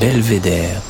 [0.00, 0.80] Belvédère.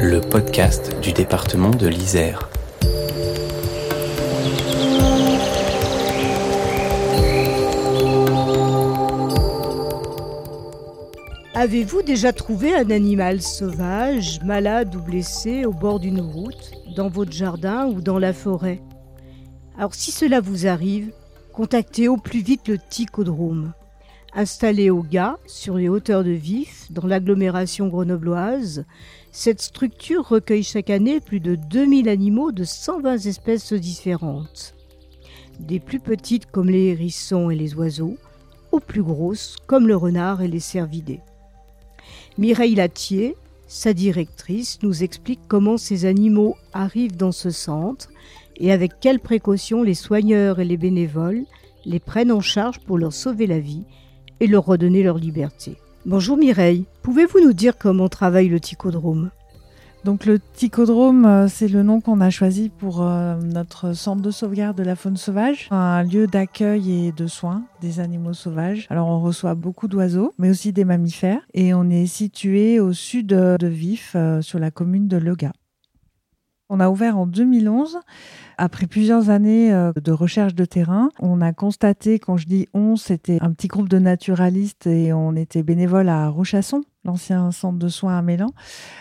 [0.00, 2.48] Le podcast du département de l'Isère.
[11.54, 17.32] Avez-vous déjà trouvé un animal sauvage, malade ou blessé au bord d'une route, dans votre
[17.32, 18.80] jardin ou dans la forêt?
[19.76, 21.12] Alors si cela vous arrive,
[21.52, 23.72] contactez au plus vite le Ticodrome.
[24.34, 28.86] Installé au Gars, sur les hauteurs de Vif, dans l'agglomération grenobloise,
[29.30, 34.74] cette structure recueille chaque année plus de 2000 animaux de 120 espèces différentes.
[35.60, 38.16] Des plus petites comme les hérissons et les oiseaux,
[38.72, 41.20] aux plus grosses comme le renard et les cervidés.
[42.38, 48.08] Mireille Latier, sa directrice, nous explique comment ces animaux arrivent dans ce centre
[48.56, 51.44] et avec quelles précautions les soigneurs et les bénévoles
[51.84, 53.84] les prennent en charge pour leur sauver la vie
[54.40, 55.76] et leur redonner leur liberté.
[56.04, 59.30] Bonjour Mireille, pouvez-vous nous dire comment travaille le Ticodrome?
[60.04, 64.32] Donc le Ticodrome, euh, c'est le nom qu'on a choisi pour euh, notre centre de
[64.32, 68.88] sauvegarde de la faune sauvage, un lieu d'accueil et de soins des animaux sauvages.
[68.90, 73.28] Alors on reçoit beaucoup d'oiseaux, mais aussi des mammifères, et on est situé au sud
[73.28, 75.52] de Vif, euh, sur la commune de Lega.
[76.74, 77.98] On a ouvert en 2011.
[78.56, 83.36] Après plusieurs années de recherche de terrain, on a constaté, quand je dis on, c'était
[83.42, 88.18] un petit groupe de naturalistes et on était bénévole à Rochasson, l'ancien centre de soins
[88.18, 88.52] à Mélan,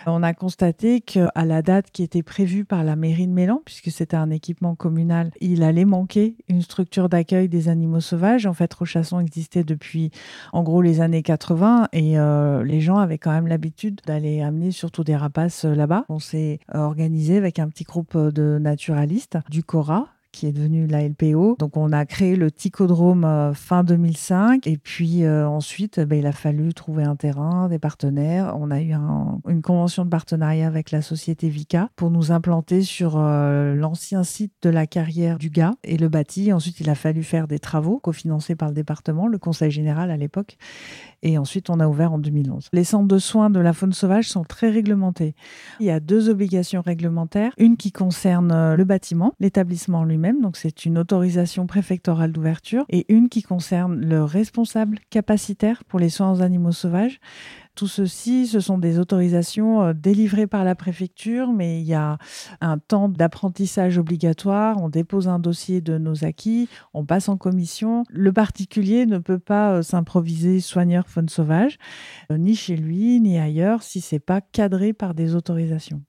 [0.05, 3.91] on a constaté qu'à la date qui était prévue par la mairie de Mélan, puisque
[3.91, 8.45] c'était un équipement communal, il allait manquer une structure d'accueil des animaux sauvages.
[8.45, 10.11] En fait, Rochasson existait depuis
[10.53, 14.71] en gros les années 80 et euh, les gens avaient quand même l'habitude d'aller amener
[14.71, 16.05] surtout des rapaces euh, là-bas.
[16.09, 21.07] On s'est organisé avec un petit groupe de naturalistes du Cora qui est devenu la
[21.07, 21.57] LPO.
[21.59, 26.25] Donc on a créé le Ticodrome euh, fin 2005 et puis euh, ensuite ben, il
[26.25, 28.55] a fallu trouver un terrain, des partenaires.
[28.59, 28.93] On a eu
[29.47, 34.53] une convention de partenariat avec la société Vika pour nous implanter sur euh, l'ancien site
[34.61, 36.53] de la carrière du gars et le bâti.
[36.53, 40.17] Ensuite il a fallu faire des travaux cofinancés par le département, le conseil général à
[40.17, 40.57] l'époque.
[41.23, 42.69] Et ensuite, on a ouvert en 2011.
[42.73, 45.35] Les centres de soins de la faune sauvage sont très réglementés.
[45.79, 47.53] Il y a deux obligations réglementaires.
[47.57, 50.03] Une qui concerne euh, le bâtiment, l'établissement
[50.41, 56.09] donc c'est une autorisation préfectorale d'ouverture, et une qui concerne le responsable capacitaire pour les
[56.09, 57.19] soins aux animaux sauvages.
[57.75, 62.17] Tout ceci, ce sont des autorisations euh, délivrées par la préfecture, mais il y a
[62.59, 64.77] un temps d'apprentissage obligatoire.
[64.81, 68.03] On dépose un dossier de nos acquis, on passe en commission.
[68.09, 71.77] Le particulier ne peut pas euh, s'improviser soigneur faune sauvage,
[72.31, 76.01] euh, ni chez lui, ni ailleurs, si c'est pas cadré par des autorisations.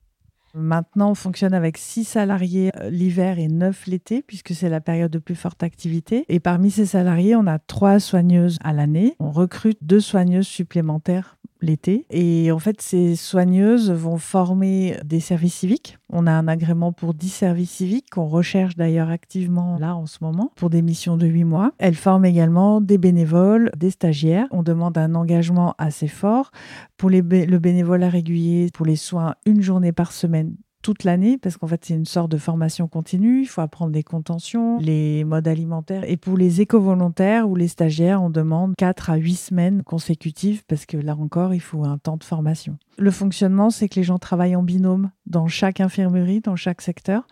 [0.54, 5.18] Maintenant, on fonctionne avec six salariés l'hiver et neuf l'été, puisque c'est la période de
[5.18, 6.24] plus forte activité.
[6.28, 9.16] Et parmi ces salariés, on a trois soigneuses à l'année.
[9.18, 12.06] On recrute deux soigneuses supplémentaires l'été.
[12.10, 15.98] Et en fait, ces soigneuses vont former des services civiques.
[16.10, 20.18] On a un agrément pour 10 services civiques qu'on recherche d'ailleurs activement là en ce
[20.20, 21.72] moment pour des missions de 8 mois.
[21.78, 24.46] Elles forment également des bénévoles, des stagiaires.
[24.50, 26.50] On demande un engagement assez fort.
[26.96, 31.56] Pour les le bénévolat régulier, pour les soins, une journée par semaine toute l'année parce
[31.56, 35.48] qu'en fait c'est une sorte de formation continue, il faut apprendre les contentions, les modes
[35.48, 40.64] alimentaires et pour les éco-volontaires ou les stagiaires on demande 4 à 8 semaines consécutives
[40.66, 42.76] parce que là encore il faut un temps de formation.
[42.98, 47.26] Le fonctionnement c'est que les gens travaillent en binôme dans chaque infirmerie, dans chaque secteur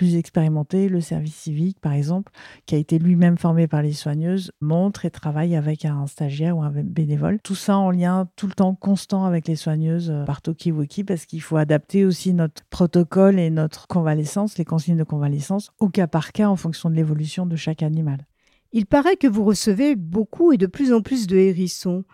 [0.00, 2.32] plus expérimenté, le service civique par exemple,
[2.64, 6.62] qui a été lui-même formé par les soigneuses, montre et travaille avec un stagiaire ou
[6.62, 7.38] un bénévole.
[7.42, 11.26] Tout ça en lien tout le temps constant avec les soigneuses euh, par Tokiwoki parce
[11.26, 12.64] qu'il faut adapter aussi notre
[13.38, 17.46] et notre convalescence, les consignes de convalescence, au cas par cas en fonction de l'évolution
[17.46, 18.26] de chaque animal.
[18.72, 22.04] Il paraît que vous recevez beaucoup et de plus en plus de hérissons.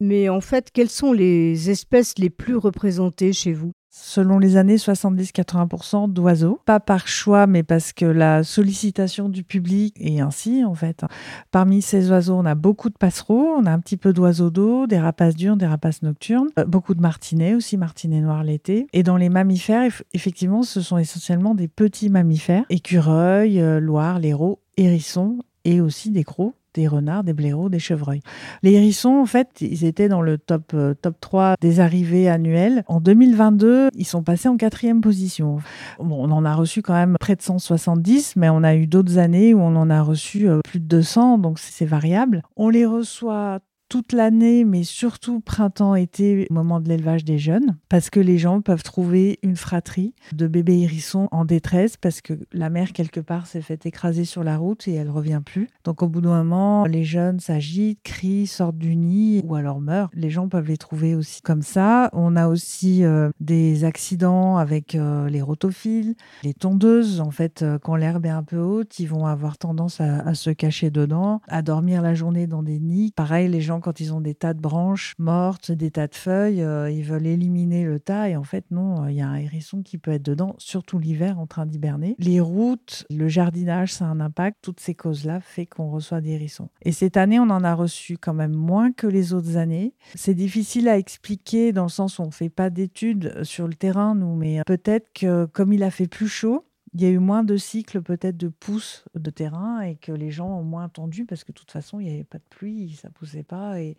[0.00, 3.72] Mais en fait, quelles sont les espèces les plus représentées chez vous?
[3.90, 6.60] Selon les années 70-80% d'oiseaux.
[6.64, 11.04] Pas par choix, mais parce que la sollicitation du public est ainsi, en fait.
[11.50, 14.86] Parmi ces oiseaux, on a beaucoup de passereaux, on a un petit peu d'oiseaux d'eau,
[14.86, 18.86] des rapaces diurnes, des rapaces nocturnes, euh, beaucoup de martinets aussi, martinets noirs l'été.
[18.92, 24.60] Et dans les mammifères, effectivement, ce sont essentiellement des petits mammifères, écureuils, euh, loirs, léraux,
[24.76, 28.20] hérissons et aussi des crocs des renards, des blaireaux, des chevreuils.
[28.62, 32.84] Les hérissons, en fait, ils étaient dans le top, euh, top 3 des arrivées annuelles.
[32.86, 35.58] En 2022, ils sont passés en quatrième position.
[35.98, 39.54] on en a reçu quand même près de 170, mais on a eu d'autres années
[39.54, 42.42] où on en a reçu euh, plus de 200, donc c'est variable.
[42.56, 48.08] On les reçoit toute l'année, mais surtout printemps-été, au moment de l'élevage des jeunes, parce
[48.08, 52.70] que les gens peuvent trouver une fratrie de bébés hérissons en détresse, parce que la
[52.70, 55.68] mère, quelque part, s'est fait écraser sur la route et elle revient plus.
[55.82, 60.10] Donc au bout d'un moment, les jeunes s'agitent, crient, sortent du nid ou alors meurent.
[60.14, 62.10] Les gens peuvent les trouver aussi comme ça.
[62.12, 66.14] On a aussi euh, des accidents avec euh, les rotophiles,
[66.44, 67.20] les tondeuses.
[67.20, 70.34] En fait, euh, quand l'herbe est un peu haute, ils vont avoir tendance à, à
[70.34, 73.12] se cacher dedans, à dormir la journée dans des nids.
[73.16, 76.62] Pareil, les gens quand ils ont des tas de branches mortes, des tas de feuilles,
[76.62, 79.36] euh, ils veulent éliminer le tas et en fait non, euh, il y a un
[79.36, 82.16] hérisson qui peut être dedans, surtout l'hiver en train d'hiberner.
[82.18, 84.58] Les routes, le jardinage, ça a un impact.
[84.62, 86.68] Toutes ces causes-là fait qu'on reçoit des hérissons.
[86.82, 89.94] Et cette année, on en a reçu quand même moins que les autres années.
[90.14, 93.74] C'est difficile à expliquer dans le sens où on ne fait pas d'études sur le
[93.74, 97.18] terrain, nous, mais peut-être que comme il a fait plus chaud, il y a eu
[97.18, 101.24] moins de cycles peut-être de pousses de terrain et que les gens ont moins attendu
[101.24, 103.96] parce que de toute façon, il n'y avait pas de pluie, ça poussait pas et,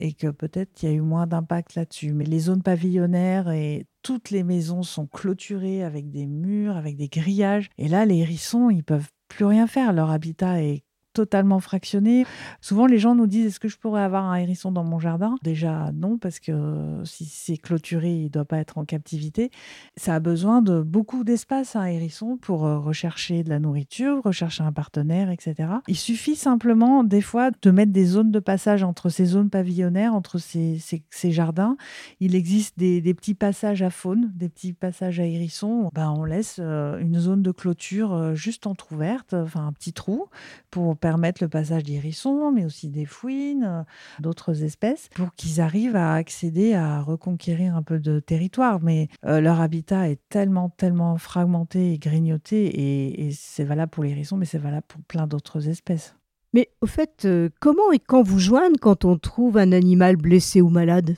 [0.00, 2.12] et que peut-être il y a eu moins d'impact là-dessus.
[2.12, 7.08] Mais les zones pavillonnaires et toutes les maisons sont clôturées avec des murs, avec des
[7.08, 7.70] grillages.
[7.78, 9.92] Et là, les hérissons, ils peuvent plus rien faire.
[9.92, 12.26] Leur habitat est totalement fractionné.
[12.60, 15.36] Souvent, les gens nous disent est-ce que je pourrais avoir un hérisson dans mon jardin?
[15.42, 19.50] Déjà, non, parce que si c'est clôturé, il ne doit pas être en captivité.
[19.96, 24.62] Ça a besoin de beaucoup d'espace, un hérisson, pour euh, rechercher de la nourriture, rechercher
[24.62, 25.68] un partenaire, etc.
[25.88, 30.14] Il suffit simplement, des fois, de mettre des zones de passage entre ces zones pavillonnaires,
[30.14, 31.76] entre ces, ces, jardins.
[32.20, 35.90] Il existe des, des, petits passages à faune, des petits passages à hérissons.
[35.94, 40.26] Ben, on laisse euh, une zone de clôture euh, juste entrouverte, enfin un petit trou,
[40.70, 43.82] pour permettre le passage des hérissons, mais aussi des fouines, euh,
[44.20, 48.80] d'autres espèces, pour qu'ils arrivent à accéder à reconquérir un peu de territoire.
[48.80, 54.04] Mais euh, leur habitat est tellement, tellement fragmenté et grignoté, et, et c'est valable pour
[54.04, 56.14] les hérissons, mais c'est valable pour plein d'autres espèces.
[56.54, 60.60] Mais au fait, euh, comment et quand vous joignent quand on trouve un animal blessé
[60.60, 61.16] ou malade?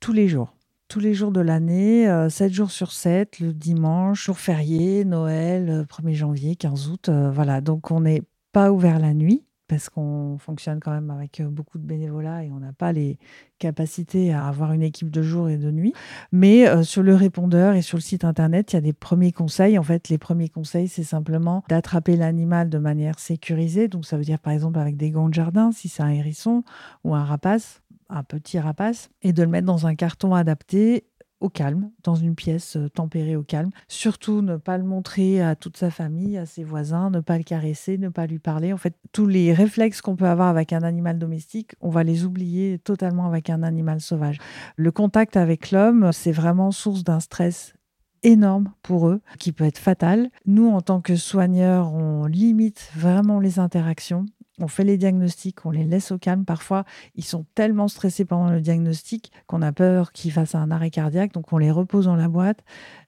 [0.00, 0.56] Tous les jours
[0.88, 5.84] tous les jours de l'année, euh, 7 jours sur 7, le dimanche, jour férié, Noël,
[5.88, 7.08] 1er janvier, 15 août.
[7.08, 8.22] Euh, voilà, donc on n'est
[8.56, 12.50] pas ouvert la nuit parce qu'on fonctionne quand même avec euh, beaucoup de bénévolat et
[12.50, 13.18] on n'a pas les
[13.58, 15.92] capacités à avoir une équipe de jour et de nuit.
[16.32, 19.30] Mais euh, sur le répondeur et sur le site internet, il y a des premiers
[19.30, 19.78] conseils.
[19.78, 23.88] En fait, les premiers conseils, c'est simplement d'attraper l'animal de manière sécurisée.
[23.88, 26.64] Donc, ça veut dire par exemple avec des gants de jardin, si c'est un hérisson
[27.04, 31.04] ou un rapace, un petit rapace, et de le mettre dans un carton adapté
[31.40, 33.70] au calme, dans une pièce euh, tempérée au calme.
[33.88, 37.44] Surtout ne pas le montrer à toute sa famille, à ses voisins, ne pas le
[37.44, 38.72] caresser, ne pas lui parler.
[38.72, 42.24] En fait, tous les réflexes qu'on peut avoir avec un animal domestique, on va les
[42.24, 44.38] oublier totalement avec un animal sauvage.
[44.76, 47.74] Le contact avec l'homme, c'est vraiment source d'un stress
[48.22, 50.30] énorme pour eux, qui peut être fatal.
[50.46, 54.26] Nous, en tant que soigneurs, on limite vraiment les interactions
[54.58, 56.44] on fait les diagnostics, on les laisse au calme.
[56.44, 60.90] Parfois, ils sont tellement stressés pendant le diagnostic qu'on a peur qu'ils fassent un arrêt
[60.90, 62.64] cardiaque, donc on les repose dans la boîte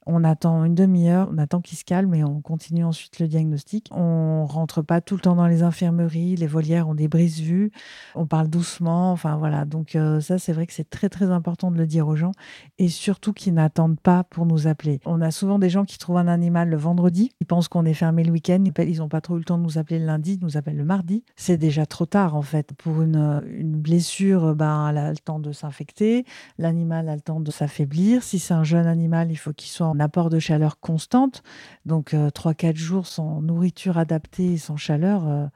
[0.09, 3.89] on attend une demi-heure, on attend qu'il se calme et on continue ensuite le diagnostic.
[3.93, 7.71] On rentre pas tout le temps dans les infirmeries, les volières ont des brises-vues,
[8.15, 9.67] on parle doucement, enfin voilà.
[9.67, 12.33] Donc euh, ça, c'est vrai que c'est très très important de le dire aux gens
[12.79, 15.01] et surtout qu'ils n'attendent pas pour nous appeler.
[15.05, 17.95] On a souvent des gens qui trouvent un animal le vendredi, ils pensent qu'on est
[17.95, 20.39] fermé le week-end, ils n'ont pas trop eu le temps de nous appeler le lundi,
[20.41, 21.23] ils nous appellent le mardi.
[21.37, 22.73] C'est déjà trop tard en fait.
[22.79, 26.25] Pour une, une blessure, ben, elle a le temps de s'infecter,
[26.57, 28.23] l'animal a le temps de s'affaiblir.
[28.23, 31.43] Si c'est un jeune animal, il faut qu'il soit en apport de chaleur constante.
[31.87, 35.47] Donc, euh, 3-4 jours sans nourriture adaptée et sans chaleur, euh,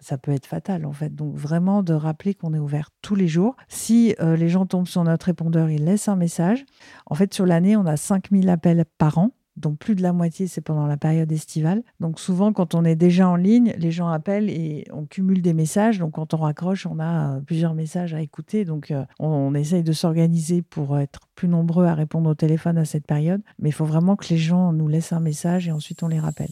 [0.00, 1.14] ça peut être fatal en fait.
[1.14, 3.56] Donc, vraiment de rappeler qu'on est ouvert tous les jours.
[3.68, 6.64] Si euh, les gens tombent sur notre répondeur, ils laissent un message.
[7.06, 10.46] En fait, sur l'année, on a 5000 appels par an donc plus de la moitié,
[10.46, 11.82] c'est pendant la période estivale.
[12.00, 15.54] Donc souvent, quand on est déjà en ligne, les gens appellent et on cumule des
[15.54, 15.98] messages.
[15.98, 18.64] Donc quand on raccroche, on a euh, plusieurs messages à écouter.
[18.64, 22.84] Donc euh, on, essaye de s'organiser pour être plus nombreux à répondre au téléphone à
[22.84, 23.42] cette période.
[23.58, 26.20] Mais il faut vraiment que les gens nous laissent un message et ensuite on les
[26.20, 26.50] rappelle.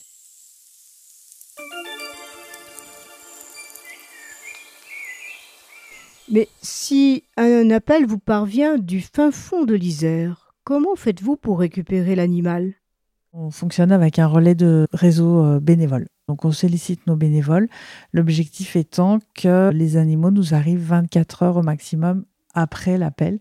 [6.31, 12.15] Mais si un appel vous parvient du fin fond de l'Isère, comment faites-vous pour récupérer
[12.15, 12.75] l'animal?
[13.38, 16.09] On fonctionne avec un relais de réseau euh, bénévole.
[16.28, 17.68] Donc on sollicite nos bénévoles,
[18.12, 23.38] l'objectif étant que les animaux nous arrivent 24 heures au maximum après l'appel.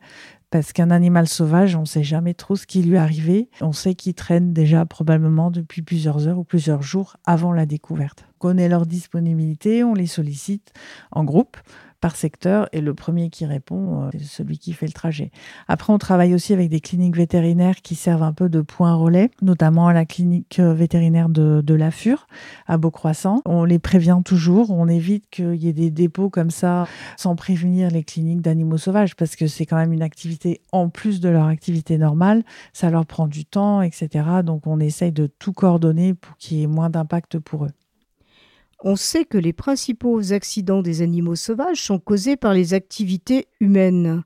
[0.49, 3.49] Parce qu'un animal sauvage, on ne sait jamais trop ce qui lui est arrivé.
[3.59, 8.23] On sait qu'il traîne déjà probablement depuis plusieurs heures ou plusieurs jours avant la découverte.
[8.35, 10.71] On connaît leur disponibilité, on les sollicite
[11.11, 11.57] en groupe
[11.99, 15.31] par secteur et le premier qui répond, euh, c'est celui qui fait le trajet.
[15.67, 19.31] Après, on travaille aussi avec des cliniques vétérinaires qui servent un peu de point relais,
[19.41, 21.89] notamment à la clinique euh, vétérinaire de, de la
[22.67, 23.41] à Beaucroissant.
[23.45, 26.87] On les prévient toujours, on évite qu'il y ait des dépôts comme ça
[27.17, 31.19] sans prévenir les cliniques d'animaux sauvages parce que c'est quand même une activité en plus
[31.19, 34.25] de leur activité normale, ça leur prend du temps, etc.
[34.43, 37.71] Donc on essaye de tout coordonner pour qu'il y ait moins d'impact pour eux.
[38.83, 44.23] On sait que les principaux accidents des animaux sauvages sont causés par les activités humaines.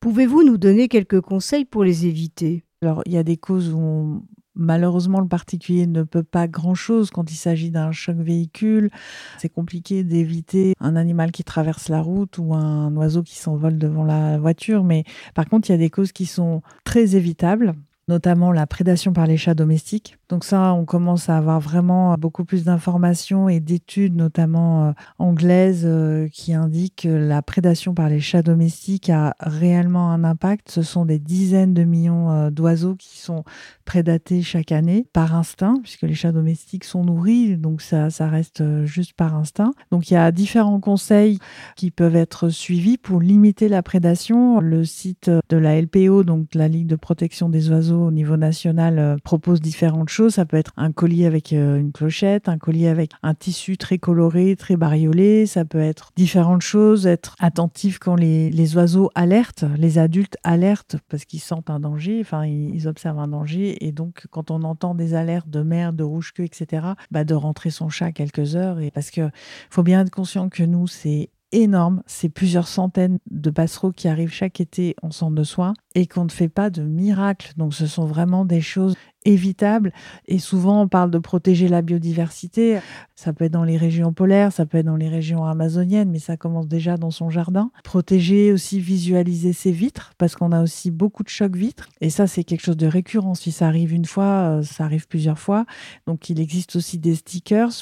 [0.00, 2.64] Pouvez-vous nous donner quelques conseils pour les éviter?
[2.82, 4.24] Alors, il y a des causes où
[4.56, 8.90] malheureusement le particulier ne peut pas grand-chose quand il s'agit d'un choc véhicule.
[9.38, 14.04] C'est compliqué d'éviter un animal qui traverse la route ou un oiseau qui s'envole devant
[14.04, 17.74] la voiture, mais par contre, il y a des causes qui sont très évitables
[18.08, 20.16] notamment la prédation par les chats domestiques.
[20.28, 25.84] Donc ça, on commence à avoir vraiment beaucoup plus d'informations et d'études, notamment euh, anglaises,
[25.84, 30.70] euh, qui indiquent que la prédation par les chats domestiques a réellement un impact.
[30.70, 33.44] Ce sont des dizaines de millions euh, d'oiseaux qui sont
[33.84, 38.84] prédatés chaque année par instinct, puisque les chats domestiques sont nourris, donc ça, ça reste
[38.84, 39.72] juste par instinct.
[39.92, 41.38] Donc il y a différents conseils
[41.76, 44.60] qui peuvent être suivis pour limiter la prédation.
[44.60, 48.98] Le site de la LPO, donc la Ligue de protection des oiseaux, au niveau national
[48.98, 50.34] euh, propose différentes choses.
[50.34, 53.98] Ça peut être un collier avec euh, une clochette, un collier avec un tissu très
[53.98, 55.46] coloré, très bariolé.
[55.46, 57.06] Ça peut être différentes choses.
[57.06, 62.18] Être attentif quand les, les oiseaux alertent, les adultes alertent parce qu'ils sentent un danger,
[62.20, 63.84] enfin ils, observent un danger.
[63.86, 67.70] Et donc quand on entend des alertes de mer, de rouge-queue, etc., bah, de rentrer
[67.70, 68.80] son chat quelques heures.
[68.80, 69.30] Et parce que
[69.70, 72.02] faut bien être conscient que nous, c'est énorme.
[72.06, 76.24] C'est plusieurs centaines de passereaux qui arrivent chaque été en centre de soins et qu'on
[76.24, 77.54] ne fait pas de miracles.
[77.56, 78.94] Donc ce sont vraiment des choses
[79.26, 79.92] évitables.
[80.28, 82.78] Et souvent, on parle de protéger la biodiversité.
[83.14, 86.18] Ça peut être dans les régions polaires, ça peut être dans les régions amazoniennes, mais
[86.18, 87.70] ça commence déjà dans son jardin.
[87.82, 91.88] Protéger aussi, visualiser ses vitres, parce qu'on a aussi beaucoup de chocs vitres.
[92.00, 93.34] Et ça, c'est quelque chose de récurrent.
[93.34, 95.66] Si ça arrive une fois, euh, ça arrive plusieurs fois.
[96.06, 97.72] Donc il existe aussi des stickers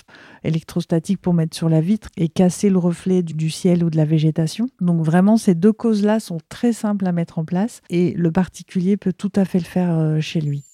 [0.45, 4.05] électrostatiques pour mettre sur la vitre et casser le reflet du ciel ou de la
[4.05, 4.69] végétation.
[4.81, 7.83] Donc vraiment, ces deux causes-là sont très simples à mettre en place.
[7.91, 10.65] Et le particulier peut tout à fait le faire euh, chez lui.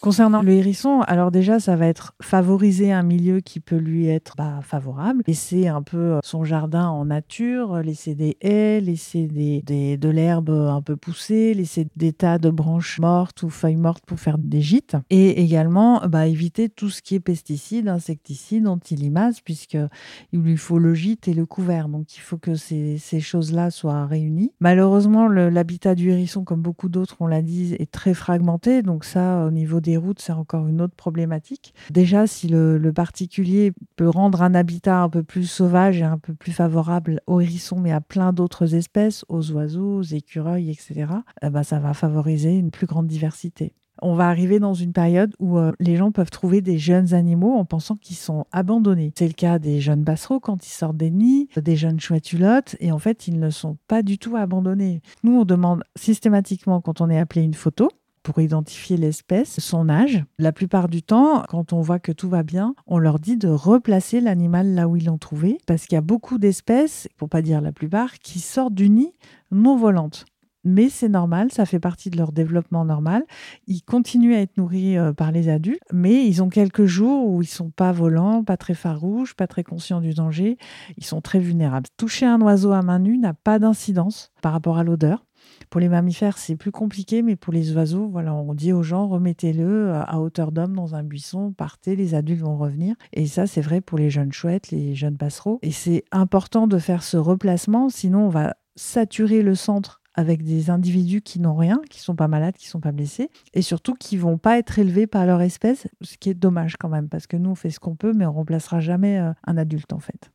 [0.00, 4.34] Concernant le hérisson, alors déjà, ça va être favoriser un milieu qui peut lui être
[4.38, 9.98] bah, favorable, laisser un peu euh, son jardin en nature, laisser des haies, laisser des,
[9.98, 14.18] de l'herbe un peu poussée, laisser des tas de branches mortes ou feuilles mortes pour
[14.18, 19.88] faire des gîtes, et également bah, éviter tout ce qui est pesticides, insecticides, antilimaces, puisqu'il
[20.32, 21.90] lui faut le gîte et le couvert.
[21.90, 24.52] Donc il faut que ces, ces choses-là soient réunies.
[24.60, 29.44] Malheureusement, l'habitat du hérisson, comme beaucoup d'autres, on l'a dit, est très fragmenté, donc ça,
[29.44, 31.74] au niveau des routes, c'est encore une autre problématique.
[31.90, 36.34] Déjà, si le, particulier peut rendre un habitat un peu plus sauvage et un peu
[36.34, 41.06] plus favorable aux hérissons, mais à plein d'autres espèces, aux oiseaux, aux écureuils, etc.,
[41.42, 45.34] eh ben, ça va favoriser une plus grande diversité on va arriver dans une période
[45.38, 49.12] où euh, les gens peuvent trouver des jeunes animaux en pensant qu'ils sont abandonnés.
[49.16, 52.92] C'est le cas des jeunes passereaux quand ils sortent des nids, des jeunes chouettes et
[52.92, 55.02] en fait, ils ne sont pas du tout abandonnés.
[55.22, 57.90] Nous, on demande systématiquement, quand on est appelé une photo,
[58.22, 60.24] pour identifier l'espèce, son âge.
[60.38, 63.48] La plupart du temps, quand on voit que tout va bien, on leur dit de
[63.48, 67.42] replacer l'animal là où ils l'ont trouvé, parce qu'il y a beaucoup d'espèces, pour pas
[67.42, 69.12] dire la plupart, qui sortent du nid
[69.50, 70.24] non volantes.
[70.64, 73.24] Mais c'est normal, ça fait partie de leur développement normal.
[73.66, 77.42] Ils continuent à être nourris euh, par les adultes, mais ils ont quelques jours où
[77.42, 80.58] ils sont pas volants, pas très farouches, pas très conscients du danger.
[80.98, 81.86] Ils sont très vulnérables.
[81.96, 85.24] Toucher un oiseau à main nue n'a pas d'incidence par rapport à l'odeur.
[85.70, 89.08] Pour les mammifères, c'est plus compliqué, mais pour les oiseaux, voilà, on dit aux gens
[89.08, 92.96] remettez-le euh, à hauteur d'homme dans un buisson, partez, les adultes vont revenir.
[93.12, 95.58] Et ça, c'est vrai pour les jeunes chouettes, les jeunes passereaux.
[95.62, 100.70] Et c'est important de faire ce replacement, sinon on va saturer le centre avec des
[100.70, 104.16] individus qui n'ont rien, qui sont pas malades, qui sont pas blessés, et surtout qui
[104.16, 107.36] vont pas être élevés par leur espèce, ce qui est dommage quand même, parce que
[107.36, 110.30] nous on fait ce qu'on peut, mais on remplacera jamais euh, un adulte en fait.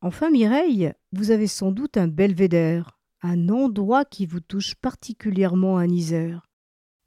[0.00, 5.86] Enfin Mireille, vous avez sans doute un belvédère un endroit qui vous touche particulièrement à
[5.86, 6.50] Isère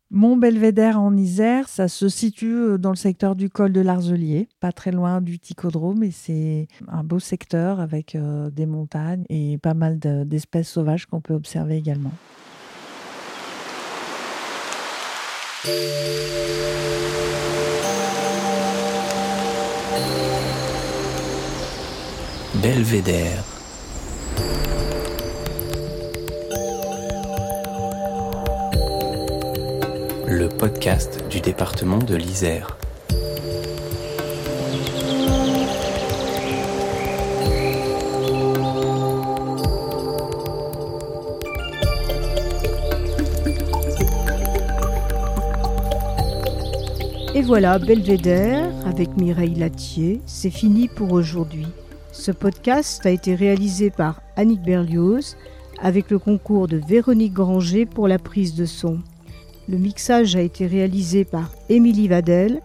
[0.10, 4.48] Mon belvédère en Isère, ça se situe euh, dans le secteur du col de l'Arzelier,
[4.62, 9.58] pas très loin du Ticodrome, et c'est un beau secteur avec euh, des montagnes et
[9.58, 12.14] pas mal d'espèces sauvages qu'on peut observer également.
[22.64, 23.57] Belvédère.
[30.58, 32.78] Podcast du département de l'Isère.
[47.36, 51.68] Et voilà, Belvédère avec Mireille Latier, c'est fini pour aujourd'hui.
[52.12, 55.38] Ce podcast a été réalisé par Annick Berlioz
[55.80, 59.00] avec le concours de Véronique Granger pour la prise de son.
[59.68, 62.62] Le mixage a été réalisé par Émilie Vadel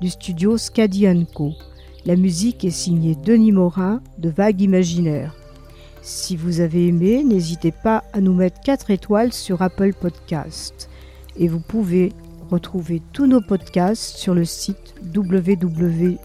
[0.00, 1.52] du studio Scadi Co.
[2.06, 5.34] La musique est signée Denis Morin de Vague Imaginaire.
[6.02, 10.90] Si vous avez aimé, n'hésitez pas à nous mettre 4 étoiles sur Apple Podcast.
[11.36, 12.12] Et vous pouvez
[12.50, 16.24] Retrouvez tous nos podcasts sur le site www.isère.fr.